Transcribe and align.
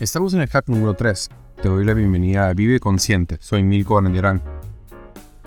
Estamos 0.00 0.34
en 0.34 0.40
el 0.40 0.48
hack 0.48 0.68
número 0.68 0.94
3. 0.94 1.28
Te 1.62 1.68
doy 1.68 1.84
la 1.84 1.94
bienvenida 1.94 2.48
a 2.48 2.52
Vive 2.52 2.80
Consciente. 2.80 3.38
Soy 3.40 3.62
Milko 3.62 3.96
Arandirán. 3.96 4.42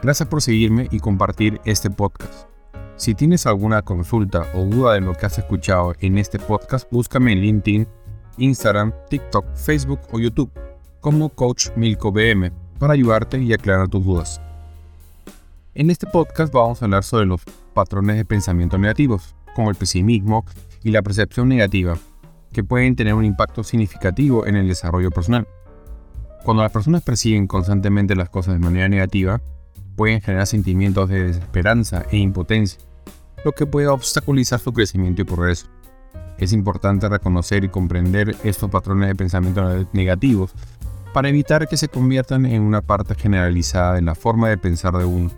Gracias 0.01 0.29
por 0.29 0.41
seguirme 0.41 0.87
y 0.89 1.01
compartir 1.01 1.59
este 1.65 1.89
podcast. 1.89 2.47
Si 2.95 3.13
tienes 3.13 3.45
alguna 3.45 3.81
consulta 3.81 4.49
o 4.55 4.63
duda 4.63 4.93
de 4.93 5.01
lo 5.01 5.13
que 5.15 5.25
has 5.25 5.37
escuchado 5.37 5.95
en 5.99 6.17
este 6.17 6.39
podcast, 6.39 6.89
búscame 6.89 7.33
en 7.33 7.41
LinkedIn, 7.41 7.87
Instagram, 8.37 8.93
TikTok, 9.09 9.53
Facebook 9.53 9.99
o 10.13 10.19
YouTube 10.19 10.49
como 11.01 11.27
Coach 11.27 11.67
Milko 11.75 12.13
BM 12.13 12.49
para 12.79 12.93
ayudarte 12.93 13.37
y 13.39 13.51
aclarar 13.51 13.89
tus 13.89 14.05
dudas. 14.05 14.41
En 15.75 15.89
este 15.89 16.07
podcast 16.07 16.53
vamos 16.53 16.81
a 16.81 16.85
hablar 16.85 17.03
sobre 17.03 17.25
los 17.25 17.41
patrones 17.73 18.15
de 18.15 18.23
pensamiento 18.23 18.77
negativos, 18.77 19.35
como 19.55 19.69
el 19.69 19.75
pesimismo 19.75 20.45
y 20.83 20.91
la 20.91 21.01
percepción 21.01 21.49
negativa, 21.49 21.97
que 22.57 22.63
pueden 22.63 22.95
tener 22.95 23.13
un 23.13 23.23
impacto 23.23 23.63
significativo 23.63 24.47
en 24.47 24.55
el 24.55 24.67
desarrollo 24.67 25.11
personal. 25.11 25.47
Cuando 26.43 26.63
las 26.63 26.71
personas 26.71 27.03
persiguen 27.03 27.45
constantemente 27.45 28.15
las 28.15 28.29
cosas 28.29 28.55
de 28.55 28.59
manera 28.59 28.89
negativa, 28.89 29.39
pueden 29.95 30.21
generar 30.21 30.47
sentimientos 30.47 31.07
de 31.07 31.25
desesperanza 31.25 32.07
e 32.09 32.17
impotencia, 32.17 32.79
lo 33.45 33.51
que 33.51 33.67
puede 33.67 33.85
obstaculizar 33.85 34.59
su 34.59 34.73
crecimiento 34.73 35.21
y 35.21 35.25
progreso. 35.25 35.67
Es 36.39 36.51
importante 36.51 37.07
reconocer 37.07 37.63
y 37.63 37.69
comprender 37.69 38.35
estos 38.43 38.71
patrones 38.71 39.09
de 39.09 39.15
pensamiento 39.15 39.87
negativos 39.93 40.55
para 41.13 41.29
evitar 41.29 41.67
que 41.67 41.77
se 41.77 41.89
conviertan 41.89 42.47
en 42.47 42.63
una 42.63 42.81
parte 42.81 43.13
generalizada 43.13 43.93
de 43.93 44.01
la 44.01 44.15
forma 44.15 44.49
de 44.49 44.57
pensar 44.57 44.97
de 44.97 45.05
uno. 45.05 45.29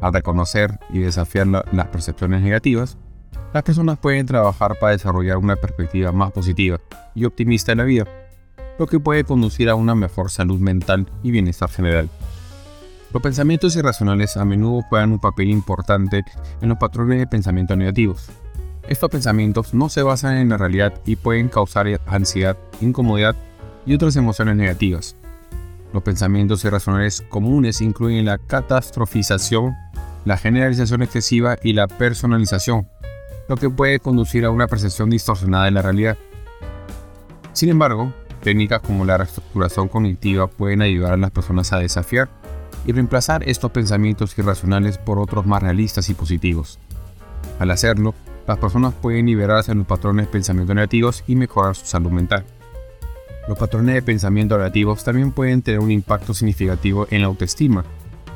Al 0.00 0.12
reconocer 0.12 0.78
y 0.90 1.00
desafiar 1.00 1.48
las 1.48 1.88
percepciones 1.88 2.40
negativas, 2.40 2.98
las 3.54 3.62
personas 3.62 4.00
pueden 4.00 4.26
trabajar 4.26 4.76
para 4.80 4.92
desarrollar 4.92 5.36
una 5.36 5.54
perspectiva 5.54 6.10
más 6.10 6.32
positiva 6.32 6.80
y 7.14 7.24
optimista 7.24 7.70
de 7.70 7.76
la 7.76 7.84
vida, 7.84 8.04
lo 8.80 8.88
que 8.88 8.98
puede 8.98 9.22
conducir 9.22 9.70
a 9.70 9.76
una 9.76 9.94
mejor 9.94 10.28
salud 10.32 10.58
mental 10.58 11.06
y 11.22 11.30
bienestar 11.30 11.70
general. 11.70 12.10
Los 13.12 13.22
pensamientos 13.22 13.76
irracionales 13.76 14.36
a 14.36 14.44
menudo 14.44 14.82
juegan 14.82 15.12
un 15.12 15.20
papel 15.20 15.50
importante 15.50 16.24
en 16.60 16.68
los 16.68 16.78
patrones 16.78 17.20
de 17.20 17.28
pensamiento 17.28 17.76
negativos. 17.76 18.28
Estos 18.88 19.08
pensamientos 19.08 19.72
no 19.72 19.88
se 19.88 20.02
basan 20.02 20.36
en 20.38 20.48
la 20.48 20.56
realidad 20.56 21.00
y 21.06 21.14
pueden 21.14 21.48
causar 21.48 21.86
ansiedad, 22.06 22.56
incomodidad 22.80 23.36
y 23.86 23.94
otras 23.94 24.16
emociones 24.16 24.56
negativas. 24.56 25.14
Los 25.92 26.02
pensamientos 26.02 26.64
irracionales 26.64 27.22
comunes 27.28 27.80
incluyen 27.82 28.24
la 28.24 28.38
catastrofización, 28.38 29.76
la 30.24 30.38
generalización 30.38 31.02
excesiva 31.02 31.56
y 31.62 31.74
la 31.74 31.86
personalización, 31.86 32.88
lo 33.48 33.56
que 33.56 33.70
puede 33.70 34.00
conducir 34.00 34.44
a 34.44 34.50
una 34.50 34.66
percepción 34.66 35.10
distorsionada 35.10 35.66
de 35.66 35.70
la 35.70 35.82
realidad. 35.82 36.16
Sin 37.52 37.68
embargo, 37.68 38.12
técnicas 38.42 38.82
como 38.82 39.04
la 39.04 39.18
reestructuración 39.18 39.88
cognitiva 39.88 40.46
pueden 40.46 40.82
ayudar 40.82 41.12
a 41.12 41.16
las 41.16 41.30
personas 41.30 41.72
a 41.72 41.78
desafiar 41.78 42.28
y 42.86 42.92
reemplazar 42.92 43.48
estos 43.48 43.70
pensamientos 43.70 44.36
irracionales 44.38 44.98
por 44.98 45.18
otros 45.18 45.46
más 45.46 45.62
realistas 45.62 46.08
y 46.10 46.14
positivos. 46.14 46.78
Al 47.58 47.70
hacerlo, 47.70 48.14
las 48.46 48.58
personas 48.58 48.92
pueden 48.94 49.26
liberarse 49.26 49.72
de 49.72 49.76
los 49.76 49.86
patrones 49.86 50.26
de 50.26 50.32
pensamiento 50.32 50.74
negativos 50.74 51.24
y 51.26 51.36
mejorar 51.36 51.74
su 51.76 51.86
salud 51.86 52.10
mental. 52.10 52.44
Los 53.48 53.58
patrones 53.58 53.94
de 53.94 54.02
pensamiento 54.02 54.56
negativos 54.56 55.04
también 55.04 55.32
pueden 55.32 55.62
tener 55.62 55.80
un 55.80 55.90
impacto 55.90 56.34
significativo 56.34 57.06
en 57.10 57.22
la 57.22 57.28
autoestima 57.28 57.84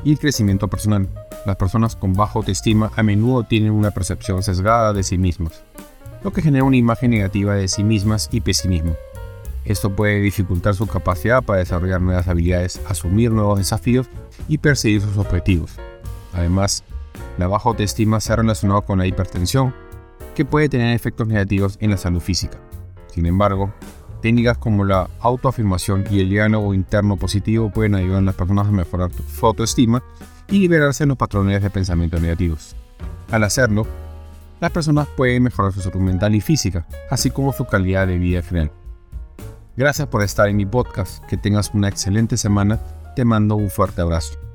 y 0.03 0.11
el 0.11 0.19
crecimiento 0.19 0.67
personal. 0.67 1.07
Las 1.45 1.55
personas 1.55 1.95
con 1.95 2.13
baja 2.13 2.33
autoestima 2.39 2.91
a 2.95 3.03
menudo 3.03 3.43
tienen 3.43 3.71
una 3.71 3.91
percepción 3.91 4.43
sesgada 4.43 4.93
de 4.93 5.03
sí 5.03 5.17
mismas, 5.17 5.63
lo 6.23 6.31
que 6.31 6.41
genera 6.41 6.65
una 6.65 6.75
imagen 6.75 7.11
negativa 7.11 7.55
de 7.55 7.67
sí 7.67 7.83
mismas 7.83 8.27
y 8.31 8.41
pesimismo. 8.41 8.95
Esto 9.63 9.95
puede 9.95 10.19
dificultar 10.19 10.75
su 10.75 10.87
capacidad 10.87 11.43
para 11.43 11.59
desarrollar 11.59 12.01
nuevas 12.01 12.27
habilidades, 12.27 12.81
asumir 12.87 13.31
nuevos 13.31 13.59
desafíos 13.59 14.07
y 14.47 14.57
perseguir 14.57 15.01
sus 15.01 15.17
objetivos. 15.17 15.71
Además, 16.33 16.83
la 17.37 17.47
baja 17.47 17.69
autoestima 17.69 18.19
se 18.19 18.33
ha 18.33 18.37
relacionado 18.37 18.81
con 18.81 18.99
la 18.99 19.07
hipertensión, 19.07 19.73
que 20.35 20.45
puede 20.45 20.69
tener 20.69 20.95
efectos 20.95 21.27
negativos 21.27 21.77
en 21.81 21.91
la 21.91 21.97
salud 21.97 22.19
física. 22.19 22.57
Sin 23.07 23.25
embargo, 23.25 23.73
técnicas 24.21 24.57
como 24.57 24.83
la 24.83 25.09
autoafirmación 25.19 26.05
y 26.09 26.19
el 26.19 26.29
diálogo 26.29 26.73
interno 26.73 27.17
positivo 27.17 27.69
pueden 27.69 27.95
ayudar 27.95 28.19
a 28.19 28.25
las 28.25 28.35
personas 28.35 28.67
a 28.67 28.71
mejorar 28.71 29.11
su 29.13 29.45
autoestima 29.45 30.03
y 30.49 30.59
liberarse 30.59 31.03
de 31.03 31.09
los 31.09 31.17
patrones 31.17 31.61
de 31.61 31.69
pensamiento 31.69 32.19
negativos. 32.19 32.75
Al 33.31 33.43
hacerlo, 33.43 33.85
las 34.59 34.71
personas 34.71 35.07
pueden 35.07 35.43
mejorar 35.43 35.71
su 35.71 35.81
salud 35.81 36.01
mental 36.01 36.35
y 36.35 36.41
física, 36.41 36.85
así 37.09 37.29
como 37.29 37.53
su 37.53 37.65
calidad 37.65 38.07
de 38.07 38.17
vida 38.17 38.41
general. 38.41 38.71
Gracias 39.77 40.07
por 40.07 40.23
estar 40.23 40.49
en 40.49 40.57
mi 40.57 40.65
podcast, 40.65 41.23
que 41.25 41.37
tengas 41.37 41.73
una 41.73 41.87
excelente 41.87 42.35
semana, 42.35 42.79
te 43.15 43.23
mando 43.23 43.55
un 43.55 43.69
fuerte 43.69 44.01
abrazo. 44.01 44.48